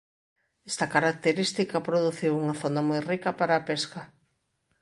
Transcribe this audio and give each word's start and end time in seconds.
Esta 0.71 0.87
característica 0.95 1.85
produciu 1.87 2.31
unha 2.41 2.55
zona 2.61 2.81
moi 2.89 2.99
rica 3.11 3.29
para 3.39 3.53
a 3.57 3.65
pesca. 3.69 4.01